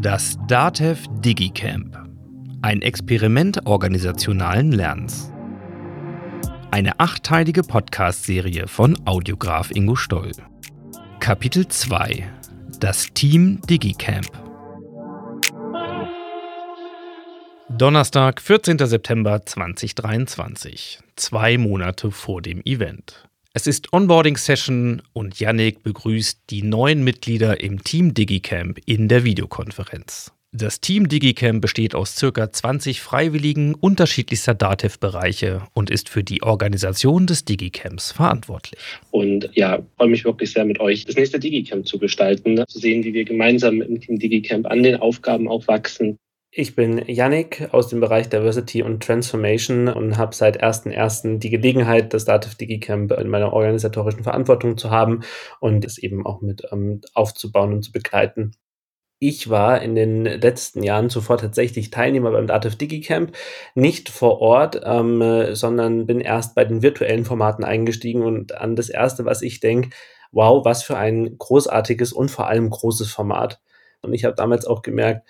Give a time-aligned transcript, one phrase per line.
[0.00, 1.98] Das DATEV DigiCamp.
[2.62, 5.32] Ein Experiment organisationalen Lernens.
[6.70, 10.30] Eine achteilige Podcast-Serie von Audiograf Ingo Stoll.
[11.18, 12.30] Kapitel 2.
[12.78, 14.30] Das Team DigiCamp.
[17.68, 18.78] Donnerstag, 14.
[18.78, 21.00] September 2023.
[21.16, 23.27] Zwei Monate vor dem Event.
[23.54, 30.32] Es ist Onboarding-Session und Yannick begrüßt die neuen Mitglieder im Team DigiCamp in der Videokonferenz.
[30.52, 32.52] Das Team DigiCamp besteht aus ca.
[32.52, 38.80] 20 Freiwilligen unterschiedlichster DATEV-Bereiche und ist für die Organisation des DigiCamps verantwortlich.
[39.10, 43.02] Und ja, freue mich wirklich sehr mit euch, das nächste DigiCamp zu gestalten, zu sehen,
[43.02, 46.18] wie wir gemeinsam im Team DigiCamp an den Aufgaben auch wachsen
[46.58, 51.38] ich bin Yannick aus dem Bereich Diversity und Transformation und habe seit 1.1.
[51.38, 55.20] die Gelegenheit, das Dativ DigiCamp in meiner organisatorischen Verantwortung zu haben
[55.60, 58.56] und es eben auch mit ähm, aufzubauen und zu begleiten.
[59.20, 63.36] Ich war in den letzten Jahren zuvor tatsächlich Teilnehmer beim Dativ DigiCamp,
[63.76, 68.88] nicht vor Ort, ähm, sondern bin erst bei den virtuellen Formaten eingestiegen und an das
[68.88, 69.90] erste, was ich denke,
[70.32, 73.60] wow, was für ein großartiges und vor allem großes Format.
[74.02, 75.24] Und ich habe damals auch gemerkt,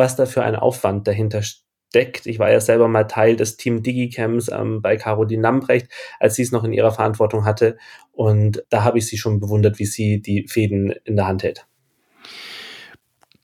[0.00, 2.26] was da für ein Aufwand dahinter steckt.
[2.26, 6.42] Ich war ja selber mal Teil des Team Digicamps ähm, bei Caroline Lambrecht, als sie
[6.42, 7.76] es noch in ihrer Verantwortung hatte.
[8.10, 11.66] Und da habe ich sie schon bewundert, wie sie die Fäden in der Hand hält.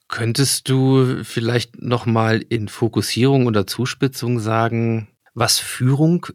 [0.09, 6.27] Könntest du vielleicht noch mal in Fokussierung oder Zuspitzung sagen, was Führung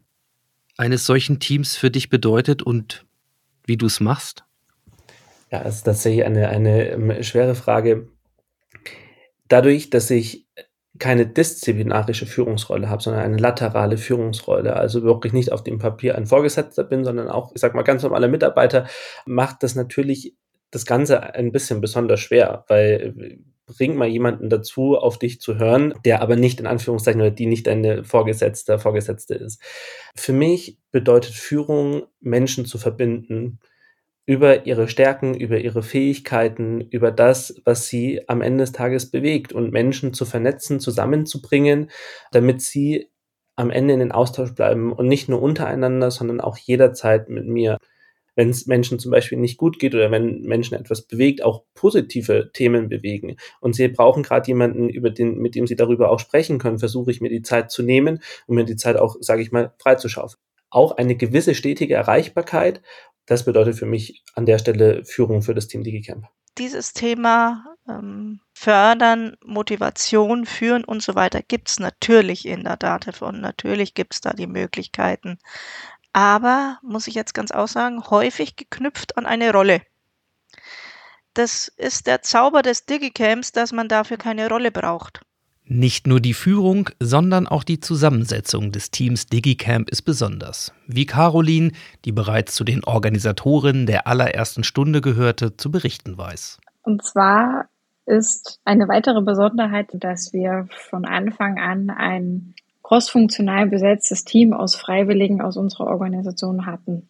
[0.76, 3.06] eines solchen Teams für dich bedeutet und
[3.66, 4.44] wie du es machst?
[5.50, 8.08] Ja, es ist tatsächlich eine, eine ähm, schwere Frage
[9.52, 10.46] dadurch, dass ich
[10.98, 16.26] keine disziplinarische Führungsrolle habe, sondern eine laterale Führungsrolle, also wirklich nicht auf dem Papier ein
[16.26, 18.86] Vorgesetzter bin, sondern auch, ich sag mal, ganz normaler Mitarbeiter,
[19.26, 20.36] macht das natürlich
[20.70, 25.94] das Ganze ein bisschen besonders schwer, weil bring mal jemanden dazu, auf dich zu hören,
[26.04, 29.62] der aber nicht in Anführungszeichen oder die nicht deine Vorgesetzte, Vorgesetzte ist.
[30.14, 33.60] Für mich bedeutet Führung, Menschen zu verbinden,
[34.24, 39.52] über ihre Stärken, über ihre Fähigkeiten, über das, was sie am Ende des Tages bewegt
[39.52, 41.90] und Menschen zu vernetzen, zusammenzubringen,
[42.30, 43.08] damit sie
[43.56, 47.78] am Ende in den Austausch bleiben und nicht nur untereinander, sondern auch jederzeit mit mir.
[48.34, 52.50] Wenn es Menschen zum Beispiel nicht gut geht oder wenn Menschen etwas bewegt, auch positive
[52.54, 56.58] Themen bewegen und sie brauchen gerade jemanden, über den, mit dem sie darüber auch sprechen
[56.58, 59.52] können, versuche ich mir die Zeit zu nehmen und mir die Zeit auch, sage ich
[59.52, 60.38] mal, freizuschaufeln
[60.72, 62.82] auch eine gewisse stetige Erreichbarkeit
[63.26, 66.26] das bedeutet für mich an der Stelle Führung für das Team DigiCamp.
[66.58, 73.22] Dieses Thema ähm, Fördern, Motivation, Führen und so weiter gibt es natürlich in der DATEV
[73.22, 75.38] und natürlich gibt es da die Möglichkeiten.
[76.12, 79.80] Aber, muss ich jetzt ganz aussagen, häufig geknüpft an eine Rolle.
[81.32, 85.22] Das ist der Zauber des Digicamps, dass man dafür keine Rolle braucht.
[85.64, 90.72] Nicht nur die Führung, sondern auch die Zusammensetzung des Teams DigiCamp ist besonders.
[90.86, 91.70] Wie Caroline,
[92.04, 96.58] die bereits zu den Organisatorinnen der allerersten Stunde gehörte, zu berichten weiß.
[96.82, 97.66] Und zwar
[98.06, 105.40] ist eine weitere Besonderheit, dass wir von Anfang an ein crossfunktional besetztes Team aus Freiwilligen
[105.40, 107.08] aus unserer Organisation hatten.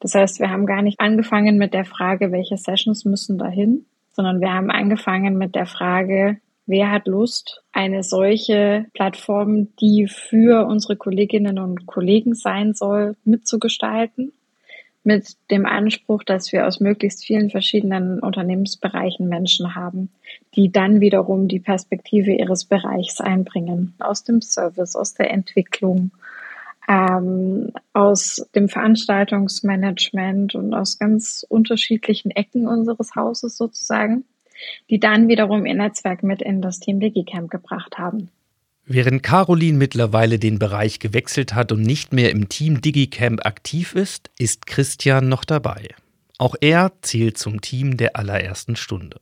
[0.00, 4.40] Das heißt, wir haben gar nicht angefangen mit der Frage, welche Sessions müssen dahin, sondern
[4.40, 10.96] wir haben angefangen mit der Frage, Wer hat Lust, eine solche Plattform, die für unsere
[10.96, 14.32] Kolleginnen und Kollegen sein soll, mitzugestalten?
[15.06, 20.08] Mit dem Anspruch, dass wir aus möglichst vielen verschiedenen Unternehmensbereichen Menschen haben,
[20.54, 23.92] die dann wiederum die Perspektive ihres Bereichs einbringen.
[23.98, 26.10] Aus dem Service, aus der Entwicklung,
[26.88, 34.24] ähm, aus dem Veranstaltungsmanagement und aus ganz unterschiedlichen Ecken unseres Hauses sozusagen
[34.90, 38.30] die dann wiederum ihr Netzwerk mit in das Team DigiCamp gebracht haben.
[38.86, 44.30] Während Caroline mittlerweile den Bereich gewechselt hat und nicht mehr im Team DigiCamp aktiv ist,
[44.38, 45.88] ist Christian noch dabei.
[46.36, 49.20] Auch er zählt zum Team der allerersten Stunde.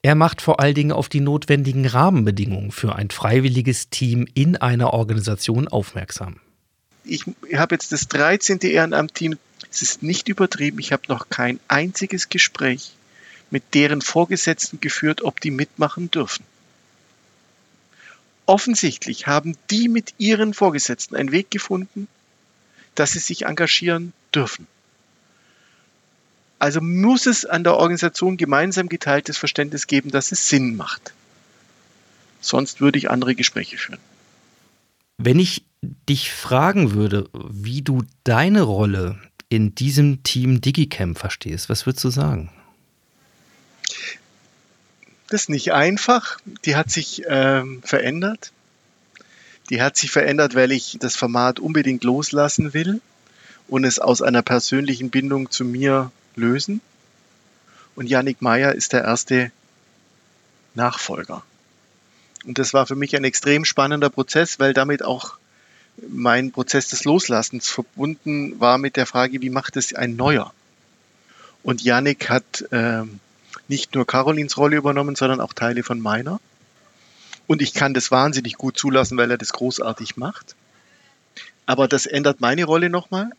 [0.00, 4.94] Er macht vor allen Dingen auf die notwendigen Rahmenbedingungen für ein freiwilliges Team in einer
[4.94, 6.40] Organisation aufmerksam.
[7.04, 7.24] Ich
[7.54, 8.58] habe jetzt das 13.
[8.60, 9.36] Ehrenamt-Team.
[9.70, 10.78] Es ist nicht übertrieben.
[10.78, 12.92] Ich habe noch kein einziges Gespräch
[13.52, 16.44] mit deren Vorgesetzten geführt, ob die mitmachen dürfen.
[18.46, 22.08] Offensichtlich haben die mit ihren Vorgesetzten einen Weg gefunden,
[22.94, 24.66] dass sie sich engagieren dürfen.
[26.58, 31.12] Also muss es an der Organisation gemeinsam geteiltes Verständnis geben, dass es Sinn macht.
[32.40, 34.00] Sonst würde ich andere Gespräche führen.
[35.18, 35.64] Wenn ich
[36.08, 42.10] dich fragen würde, wie du deine Rolle in diesem Team DigiCamp verstehst, was würdest du
[42.10, 42.50] sagen?
[45.32, 46.36] Das nicht einfach.
[46.66, 48.52] Die hat sich ähm, verändert.
[49.70, 53.00] Die hat sich verändert, weil ich das Format unbedingt loslassen will
[53.66, 56.82] und es aus einer persönlichen Bindung zu mir lösen.
[57.94, 59.50] Und Yannick Meyer ist der erste
[60.74, 61.42] Nachfolger.
[62.44, 65.38] Und das war für mich ein extrem spannender Prozess, weil damit auch
[66.10, 70.52] mein Prozess des Loslassens verbunden war mit der Frage, wie macht es ein Neuer?
[71.62, 73.18] Und Yannick hat ähm,
[73.68, 76.40] nicht nur Carolins Rolle übernommen, sondern auch Teile von meiner.
[77.46, 80.54] Und ich kann das wahnsinnig gut zulassen, weil er das großartig macht.
[81.66, 83.30] Aber das ändert meine Rolle nochmal.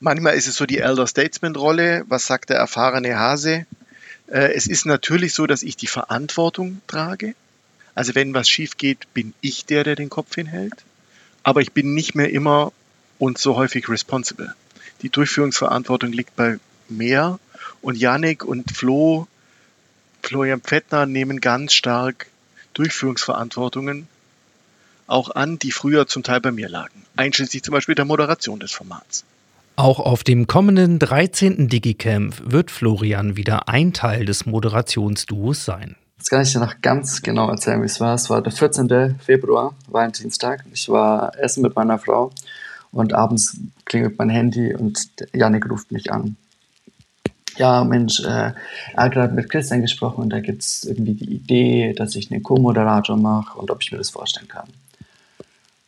[0.00, 2.04] Manchmal ist es so die Elder Statesman-Rolle.
[2.08, 3.66] Was sagt der erfahrene Hase?
[4.26, 7.34] Äh, es ist natürlich so, dass ich die Verantwortung trage.
[7.94, 10.84] Also wenn was schief geht, bin ich der, der den Kopf hinhält.
[11.42, 12.72] Aber ich bin nicht mehr immer
[13.18, 14.54] und so häufig responsible.
[15.02, 17.38] Die Durchführungsverantwortung liegt bei mehr
[17.82, 19.26] und Yannick und Flo,
[20.22, 22.26] Florian Pfettner nehmen ganz stark
[22.74, 24.08] Durchführungsverantwortungen
[25.06, 27.04] auch an, die früher zum Teil bei mir lagen.
[27.16, 29.24] Einschließlich zum Beispiel der Moderation des Formats.
[29.76, 31.68] Auch auf dem kommenden 13.
[31.68, 35.96] Digicamp wird Florian wieder ein Teil des Moderationsduos sein.
[36.18, 38.14] Jetzt kann ich dir noch ganz genau erzählen, wie es war.
[38.14, 39.18] Es war der 14.
[39.24, 40.64] Februar, Valentinstag.
[40.72, 42.32] Ich war essen mit meiner Frau
[42.90, 46.36] und abends klingelt mein Handy und Janik ruft mich an
[47.58, 48.54] ja, Mensch, äh, er
[48.96, 52.42] hat gerade mit Christian gesprochen und da gibt es irgendwie die Idee, dass ich einen
[52.42, 54.68] Co-Moderator mache und ob ich mir das vorstellen kann.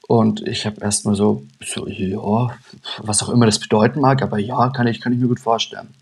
[0.07, 2.51] Und ich habe erstmal so, so, ja,
[2.99, 5.95] was auch immer das bedeuten mag, aber ja, kann ich, kann ich mir gut vorstellen.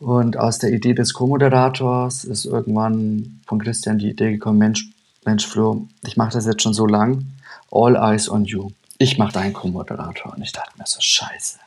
[0.00, 4.90] Und aus der Idee des Co-Moderators ist irgendwann von Christian die Idee gekommen, Mensch,
[5.24, 7.26] Mensch Flo, ich mache das jetzt schon so lang,
[7.70, 8.70] all eyes on you.
[8.98, 10.32] Ich mache deinen Co-Moderator.
[10.34, 11.58] Und ich dachte mir so, scheiße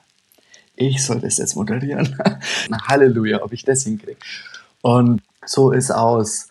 [0.76, 2.20] ich soll das jetzt moderieren.
[2.88, 4.18] Halleluja, ob ich das hinkriege.
[4.82, 6.48] Und so ist aus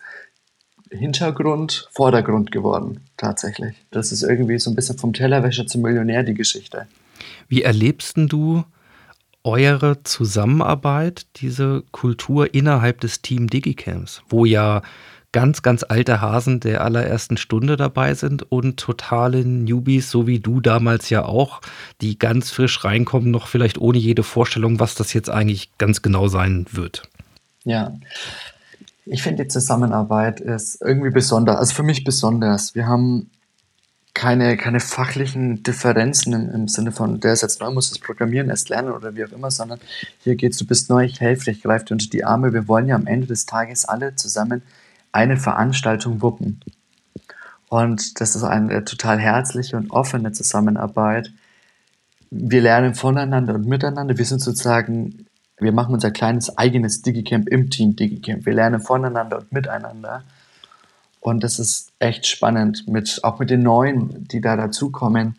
[0.89, 3.75] Hintergrund Vordergrund geworden, tatsächlich.
[3.91, 6.87] Das ist irgendwie so ein bisschen vom Tellerwäscher zum Millionär die Geschichte.
[7.47, 8.63] Wie erlebst du
[9.43, 14.81] eure Zusammenarbeit, diese Kultur innerhalb des Team Digicamps, wo ja
[15.33, 20.61] ganz, ganz alte Hasen der allerersten Stunde dabei sind und totale Newbies, so wie du
[20.61, 21.59] damals ja auch,
[21.99, 26.29] die ganz frisch reinkommen, noch vielleicht ohne jede Vorstellung, was das jetzt eigentlich ganz genau
[26.29, 27.03] sein wird.
[27.65, 27.93] Ja.
[29.05, 32.73] Ich finde, die Zusammenarbeit ist irgendwie besonders, also für mich besonders.
[32.73, 33.29] Wir haben
[34.13, 38.49] keine, keine fachlichen Differenzen im, im Sinne von, der ist jetzt neu, muss das Programmieren
[38.49, 39.79] erst lernen oder wie auch immer, sondern
[40.19, 42.53] hier geht's, du bist neu, ich helfe ich greife dir unter die Arme.
[42.53, 44.61] Wir wollen ja am Ende des Tages alle zusammen
[45.13, 46.59] eine Veranstaltung wuppen.
[47.69, 51.31] Und das ist eine total herzliche und offene Zusammenarbeit.
[52.29, 54.17] Wir lernen voneinander und miteinander.
[54.17, 55.25] Wir sind sozusagen,
[55.57, 58.45] wir machen unser kleines eigenes Digicamp im Team Digicamp.
[58.45, 60.23] Wir lernen voneinander und miteinander.
[61.19, 65.37] Und das ist echt spannend, mit, auch mit den Neuen, die da dazukommen,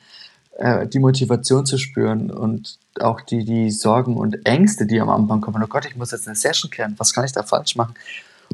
[0.56, 5.41] äh, die Motivation zu spüren und auch die, die Sorgen und Ängste, die am Anfang
[5.41, 5.62] kommen.
[5.62, 6.94] Oh Gott, ich muss jetzt eine Session klären.
[6.97, 7.94] Was kann ich da falsch machen?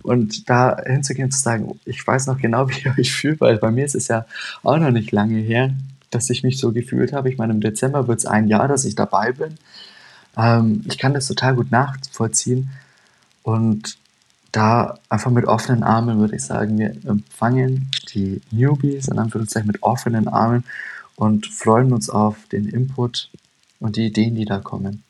[0.03, 3.71] Und da hinzugehen zu sagen, ich weiß noch genau, wie ihr euch fühlt, weil bei
[3.71, 4.27] mir ist es ja
[4.63, 5.73] auch noch nicht lange her,
[6.11, 7.31] dass ich mich so gefühlt habe.
[7.31, 9.57] Ich meine, im Dezember wird es ein Jahr, dass ich dabei bin.
[10.37, 12.71] Ähm, ich kann das total gut nachvollziehen.
[13.43, 13.99] Und
[14.53, 19.83] da einfach mit offenen Armen würde ich sagen, wir empfangen die Newbies in Anführungszeichen mit
[19.83, 20.65] offenen Armen
[21.15, 23.31] und freuen uns auf den Input
[23.79, 25.03] und die Ideen, die da kommen.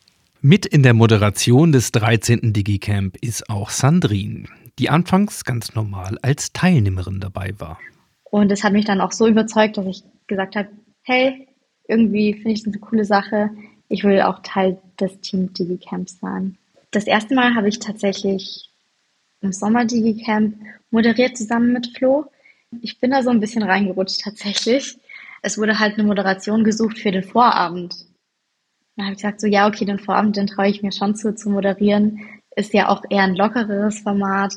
[0.42, 2.52] Mit in der Moderation des 13.
[2.52, 4.44] Digicamp ist auch Sandrine
[4.78, 7.78] die anfangs ganz normal als Teilnehmerin dabei war.
[8.24, 10.68] Und es hat mich dann auch so überzeugt, dass ich gesagt habe,
[11.02, 11.48] hey,
[11.88, 13.50] irgendwie finde ich das eine coole Sache.
[13.88, 16.56] Ich will auch Teil des Team DigiCamps sein.
[16.92, 18.70] Das erste Mal habe ich tatsächlich
[19.40, 20.56] im Sommer DigiCamp
[20.90, 22.26] moderiert zusammen mit Flo.
[22.82, 24.96] Ich bin da so ein bisschen reingerutscht tatsächlich.
[25.42, 28.06] Es wurde halt eine Moderation gesucht für den Vorabend.
[28.96, 31.34] Dann habe ich gesagt, so ja, okay, den Vorabend, den traue ich mir schon zu,
[31.34, 32.20] zu moderieren.
[32.56, 34.54] Ist ja auch eher ein lockeres Format.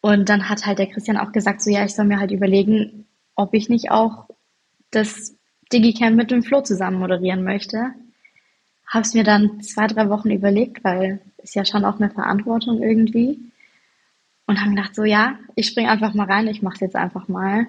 [0.00, 3.06] Und dann hat halt der Christian auch gesagt, so ja, ich soll mir halt überlegen,
[3.34, 4.28] ob ich nicht auch
[4.90, 5.34] das
[5.72, 7.92] Digicamp mit dem Flo zusammen moderieren möchte.
[8.86, 12.82] Habe es mir dann zwei, drei Wochen überlegt, weil ist ja schon auch eine Verantwortung
[12.82, 13.38] irgendwie.
[14.46, 17.28] Und habe gedacht, so ja, ich springe einfach mal rein, ich mache es jetzt einfach
[17.28, 17.66] mal.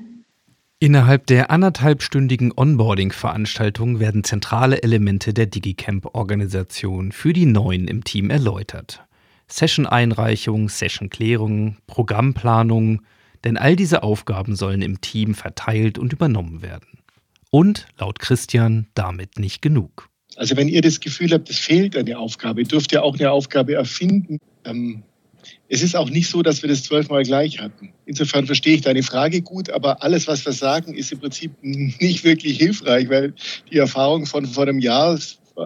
[0.79, 9.05] Innerhalb der anderthalbstündigen Onboarding-Veranstaltung werden zentrale Elemente der Digicamp-Organisation für die Neuen im Team erläutert.
[9.51, 13.01] Session-Einreichung, Session-Klärung, Programmplanung,
[13.43, 16.99] denn all diese Aufgaben sollen im Team verteilt und übernommen werden.
[17.49, 20.09] Und laut Christian damit nicht genug.
[20.37, 23.73] Also wenn ihr das Gefühl habt, es fehlt eine Aufgabe, dürft ihr auch eine Aufgabe
[23.75, 24.39] erfinden.
[24.63, 25.03] Ähm,
[25.67, 27.93] es ist auch nicht so, dass wir das zwölfmal gleich hatten.
[28.05, 32.23] Insofern verstehe ich deine Frage gut, aber alles, was wir sagen, ist im Prinzip nicht
[32.23, 33.33] wirklich hilfreich, weil
[33.71, 35.17] die Erfahrung von vor einem Jahr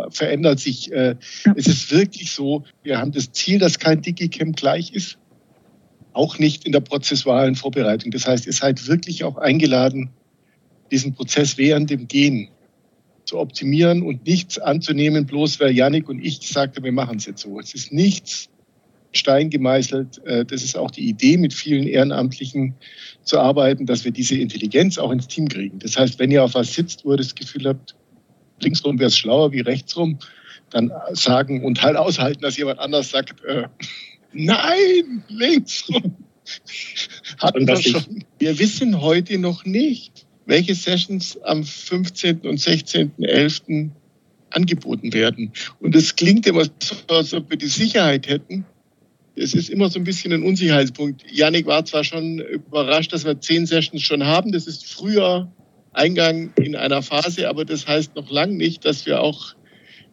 [0.09, 0.91] verändert sich.
[0.91, 1.15] Äh,
[1.55, 5.17] es ist wirklich so, wir haben das Ziel, dass kein Digicamp gleich ist,
[6.13, 8.11] auch nicht in der prozessualen Vorbereitung.
[8.11, 10.09] Das heißt, ihr seid wirklich auch eingeladen,
[10.91, 12.49] diesen Prozess während dem Gehen
[13.25, 17.25] zu optimieren und nichts anzunehmen, bloß weil Yannick und ich gesagt haben, wir machen es
[17.25, 17.59] jetzt so.
[17.59, 18.49] Es ist nichts
[19.13, 20.23] Stein gemeißelt.
[20.25, 22.75] Äh, das ist auch die Idee, mit vielen Ehrenamtlichen
[23.23, 25.79] zu arbeiten, dass wir diese Intelligenz auch ins Team kriegen.
[25.79, 27.95] Das heißt, wenn ihr auf was sitzt, wo ihr das Gefühl habt,
[28.59, 30.19] linksrum wäre es schlauer wie rechtsrum,
[30.69, 33.67] dann sagen und halt aushalten, dass jemand anders sagt, äh,
[34.33, 36.15] nein, linksrum.
[37.39, 38.23] Hatten wir schon.
[38.39, 42.41] Wir wissen heute noch nicht, welche Sessions am 15.
[42.41, 43.89] und 16.11.
[44.51, 45.51] angeboten werden.
[45.79, 48.65] Und es klingt immer so, als ob wir die Sicherheit hätten.
[49.35, 51.23] Es ist immer so ein bisschen ein Unsicherheitspunkt.
[51.29, 54.51] Janik war zwar schon überrascht, dass wir zehn Sessions schon haben.
[54.51, 55.51] Das ist früher
[55.95, 59.55] Eingang in einer Phase, aber das heißt noch lange nicht, dass wir auch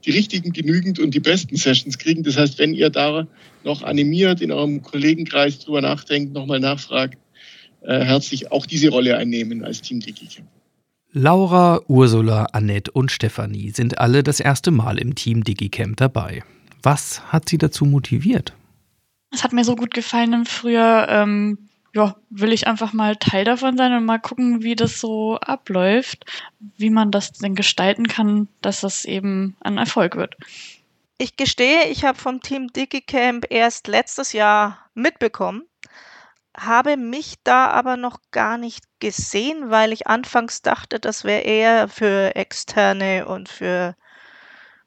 [0.04, 2.22] die richtigen genügend und die besten Sessions kriegen.
[2.22, 3.26] Das heißt, wenn ihr da
[3.64, 7.18] noch animiert, in eurem Kollegenkreis drüber nachdenkt, nochmal nachfragt,
[7.82, 10.48] äh, herzlich auch diese Rolle einnehmen als Team DigiCamp.
[11.12, 16.42] Laura, Ursula, Annette und Stefanie sind alle das erste Mal im Team DigiCamp dabei.
[16.82, 18.54] Was hat sie dazu motiviert?
[19.30, 23.76] Es hat mir so gut gefallen Früher, ähm, ja, will ich einfach mal Teil davon
[23.76, 26.24] sein und mal gucken, wie das so abläuft,
[26.58, 30.36] wie man das denn gestalten kann, dass das eben ein Erfolg wird.
[31.18, 35.62] Ich gestehe, ich habe vom Team DigiCamp erst letztes Jahr mitbekommen,
[36.56, 41.88] habe mich da aber noch gar nicht gesehen, weil ich anfangs dachte, das wäre eher
[41.88, 43.94] für Externe und für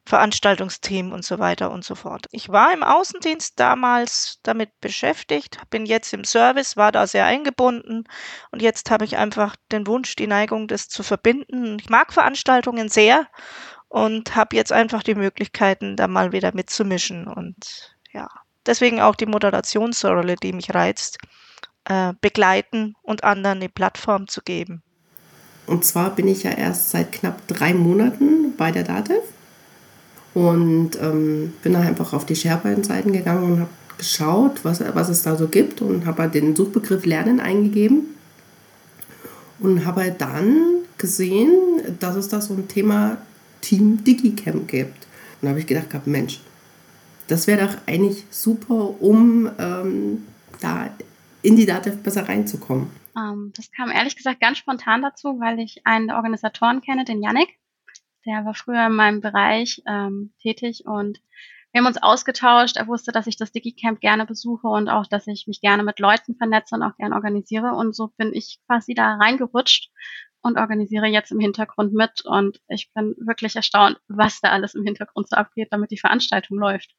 [0.06, 2.28] Veranstaltungsteam und so weiter und so fort.
[2.32, 8.04] Ich war im Außendienst damals damit beschäftigt, bin jetzt im Service, war da sehr eingebunden
[8.52, 11.78] und jetzt habe ich einfach den Wunsch, die Neigung, das zu verbinden.
[11.80, 13.28] Ich mag Veranstaltungen sehr
[13.88, 18.28] und habe jetzt einfach die Möglichkeiten, da mal wieder mitzumischen und ja,
[18.66, 21.18] deswegen auch die Moderationsrolle, die mich reizt,
[21.86, 24.84] äh, begleiten und anderen eine Plattform zu geben.
[25.66, 29.24] Und zwar bin ich ja erst seit knapp drei Monaten bei der DATEV
[30.36, 35.24] und ähm, bin dann einfach auf die SharePoint-Seiten gegangen und habe geschaut, was, was es
[35.24, 38.16] da so gibt und habe halt den Suchbegriff Lernen eingegeben
[39.60, 40.60] und habe halt dann
[40.98, 41.50] gesehen,
[42.02, 43.18] dass es da so ein Thema
[43.62, 45.08] Team DigiCamp gibt.
[45.42, 46.42] Und da habe ich gedacht, Mensch,
[47.28, 50.26] das wäre doch eigentlich super, um ähm,
[50.60, 50.90] da
[51.42, 52.90] in die Datev besser reinzukommen.
[53.18, 57.24] Ähm, das kam ehrlich gesagt ganz spontan dazu, weil ich einen der Organisatoren kenne, den
[57.24, 57.58] Yannick.
[58.26, 61.20] Der war früher in meinem Bereich ähm, tätig und
[61.76, 62.78] wir haben uns ausgetauscht.
[62.78, 66.00] Er wusste, dass ich das DigiCamp gerne besuche und auch, dass ich mich gerne mit
[66.00, 67.74] Leuten vernetze und auch gerne organisiere.
[67.74, 69.92] Und so bin ich quasi da reingerutscht
[70.42, 72.24] und organisiere jetzt im Hintergrund mit.
[72.24, 76.58] Und ich bin wirklich erstaunt, was da alles im Hintergrund so abgeht, damit die Veranstaltung
[76.58, 76.96] läuft.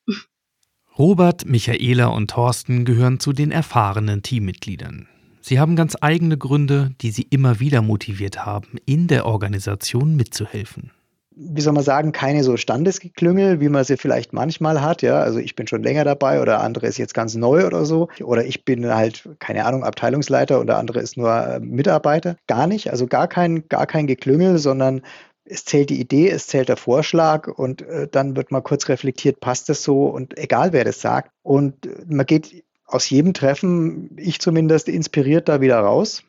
[0.99, 5.09] Robert, Michaela und Thorsten gehören zu den erfahrenen Teammitgliedern.
[5.41, 10.93] Sie haben ganz eigene Gründe, die sie immer wieder motiviert haben, in der Organisation mitzuhelfen
[11.39, 15.03] wie soll man sagen, keine so Standesgeklüngel, wie man sie vielleicht manchmal hat.
[15.03, 18.09] Ja, also ich bin schon länger dabei oder andere ist jetzt ganz neu oder so.
[18.23, 22.37] Oder ich bin halt, keine Ahnung, Abteilungsleiter und der andere ist nur äh, Mitarbeiter.
[22.47, 25.03] Gar nicht, also gar kein, gar kein Geklüngel, sondern
[25.45, 29.39] es zählt die Idee, es zählt der Vorschlag und äh, dann wird mal kurz reflektiert,
[29.41, 31.31] passt das so und egal wer das sagt.
[31.43, 36.23] Und man geht aus jedem Treffen, ich zumindest, inspiriert da wieder raus.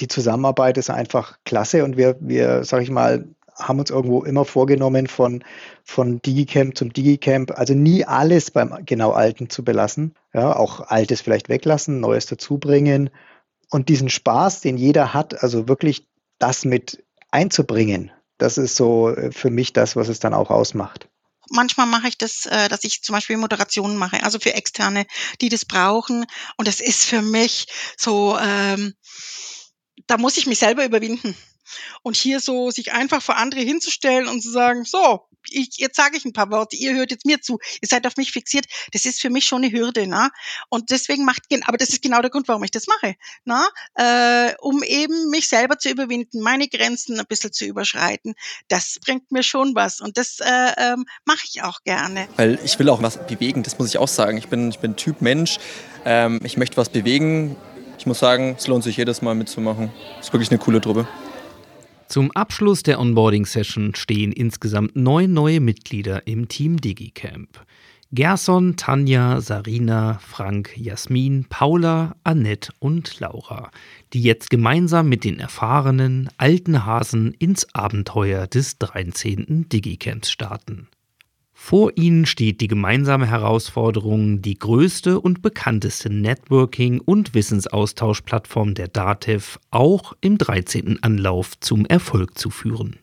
[0.00, 3.26] Die Zusammenarbeit ist einfach klasse und wir, wir, sag ich mal,
[3.56, 5.44] haben uns irgendwo immer vorgenommen, von,
[5.84, 10.14] von Digicamp zum Digicamp, also nie alles beim genau Alten zu belassen.
[10.32, 13.10] Ja, auch Altes vielleicht weglassen, Neues dazubringen
[13.70, 16.06] und diesen Spaß, den jeder hat, also wirklich
[16.38, 18.10] das mit einzubringen.
[18.38, 21.10] Das ist so äh, für mich das, was es dann auch ausmacht
[21.50, 25.04] manchmal mache ich das, äh, dass ich zum Beispiel Moderationen mache, also für Externe,
[25.40, 26.24] die das brauchen.
[26.56, 27.66] Und das ist für mich
[27.96, 28.94] so, ähm,
[30.06, 31.36] da muss ich mich selber überwinden.
[32.02, 36.16] Und hier so sich einfach vor andere hinzustellen und zu sagen, so, ich, jetzt sage
[36.16, 39.04] ich ein paar Worte, ihr hört jetzt mir zu, ihr seid auf mich fixiert, das
[39.04, 40.30] ist für mich schon eine Hürde, ne?
[40.68, 43.66] Und deswegen macht, aber das ist genau der Grund, warum ich das mache, ne?
[43.94, 48.34] Äh, um eben mich selber zu überwinden, meine Grenzen ein bisschen zu überschreiten.
[48.68, 52.28] Das bringt mir schon was und das äh, ähm, mache ich auch gerne.
[52.36, 54.36] Weil ich will auch was bewegen, das muss ich auch sagen.
[54.38, 55.58] Ich bin, ich bin Typ Mensch,
[56.04, 57.56] ähm, ich möchte was bewegen.
[57.98, 59.92] Ich muss sagen, es lohnt sich jedes Mal mitzumachen.
[60.20, 61.06] Ist wirklich eine coole Truppe.
[62.10, 67.64] Zum Abschluss der Onboarding-Session stehen insgesamt neun neue Mitglieder im Team DigiCamp.
[68.10, 73.70] Gerson, Tanja, Sarina, Frank, Jasmin, Paula, Annette und Laura,
[74.12, 79.68] die jetzt gemeinsam mit den erfahrenen alten Hasen ins Abenteuer des 13.
[79.68, 80.88] Digicamps starten.
[81.62, 89.60] Vor ihnen steht die gemeinsame Herausforderung, die größte und bekannteste Networking- und Wissensaustauschplattform der DATEV
[89.70, 91.00] auch im 13.
[91.02, 92.98] Anlauf zum Erfolg zu führen.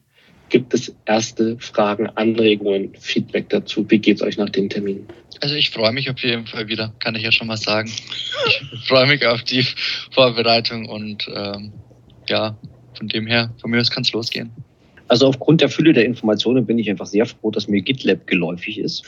[0.49, 3.85] Gibt es erste Fragen, Anregungen, Feedback dazu?
[3.89, 5.05] Wie geht es euch nach dem Termin?
[5.39, 7.89] Also ich freue mich auf jeden Fall wieder, kann ich ja schon mal sagen.
[8.47, 9.65] Ich freue mich auf die
[10.11, 11.71] Vorbereitung und ähm,
[12.27, 12.57] ja,
[12.97, 14.51] von dem her, von mir aus kann es losgehen.
[15.07, 18.79] Also aufgrund der Fülle der Informationen bin ich einfach sehr froh, dass mir GitLab geläufig
[18.79, 19.05] ist.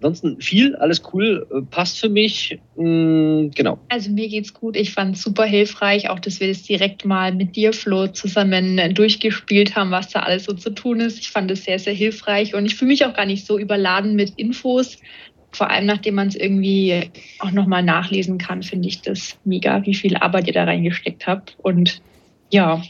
[0.00, 2.56] Ansonsten viel, alles cool, äh, passt für mich.
[2.76, 3.80] Mm, genau.
[3.88, 4.76] Also mir geht's gut.
[4.76, 8.78] Ich fand es super hilfreich, auch dass wir das direkt mal mit dir, Flo, zusammen
[8.78, 11.18] äh, durchgespielt haben, was da alles so zu tun ist.
[11.18, 14.14] Ich fand es sehr, sehr hilfreich und ich fühle mich auch gar nicht so überladen
[14.14, 14.98] mit Infos.
[15.50, 19.94] Vor allem, nachdem man es irgendwie auch nochmal nachlesen kann, finde ich das mega, wie
[19.94, 21.56] viel Arbeit ihr da reingesteckt habt.
[21.60, 22.02] Und
[22.50, 22.82] ja,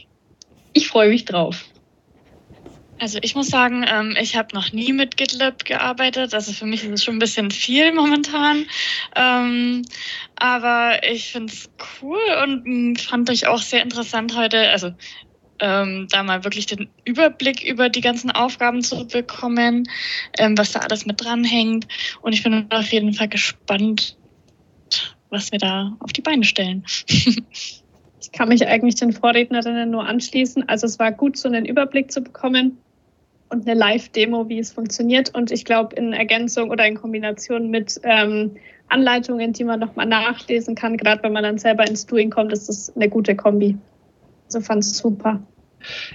[0.75, 1.64] ich freue mich drauf.
[3.00, 6.34] Also ich muss sagen, ähm, ich habe noch nie mit GitLab gearbeitet.
[6.34, 8.66] Also für mich ist es schon ein bisschen viel momentan.
[9.14, 9.82] Ähm,
[10.36, 11.70] aber ich finde es
[12.02, 14.70] cool und mh, fand ich auch sehr interessant heute.
[14.70, 14.92] Also
[15.60, 19.88] ähm, da mal wirklich den Überblick über die ganzen Aufgaben zu bekommen,
[20.38, 21.86] ähm, was da alles mit dranhängt.
[22.22, 24.16] Und ich bin auf jeden Fall gespannt,
[25.30, 26.84] was wir da auf die Beine stellen.
[28.20, 30.68] Ich kann mich eigentlich den Vorrednerinnen nur anschließen.
[30.68, 32.76] Also es war gut, so einen Überblick zu bekommen
[33.50, 35.34] und eine Live-Demo, wie es funktioniert.
[35.34, 38.56] Und ich glaube, in Ergänzung oder in Kombination mit ähm,
[38.88, 42.68] Anleitungen, die man nochmal nachlesen kann, gerade wenn man dann selber ins Doing kommt, ist
[42.68, 43.76] das eine gute Kombi.
[44.46, 45.42] Also fand es super.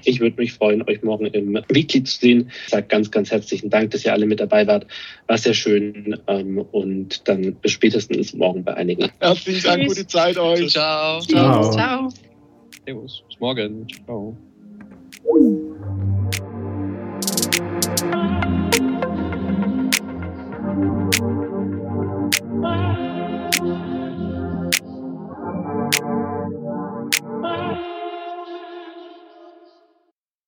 [0.03, 2.51] Ich würde mich freuen, euch morgen im Weekly zu sehen.
[2.65, 4.85] Ich sage ganz, ganz herzlichen Dank, dass ihr alle mit dabei wart.
[5.27, 6.19] War sehr schön.
[6.27, 9.09] Ähm, und dann bis spätestens morgen bei einigen.
[9.19, 10.69] Herzlichen Dank, gute Zeit euch.
[10.69, 11.21] Ciao.
[11.21, 11.71] Ciao.
[11.71, 12.09] Ciao.
[12.85, 13.23] Servus.
[13.29, 13.87] Bis morgen.
[14.05, 14.35] Ciao.